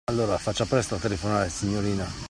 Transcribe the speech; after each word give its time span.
Allora, 0.09 0.37
faccia 0.39 0.65
presto 0.65 0.95
a 0.95 0.99
telefonare, 0.99 1.49
signorina! 1.49 2.11